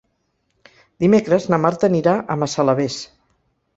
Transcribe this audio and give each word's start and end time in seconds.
Dimecres 1.03 1.45
na 1.55 1.59
Marta 1.67 1.91
anirà 1.91 2.17
a 2.17 2.39
Massalavés. 2.45 2.97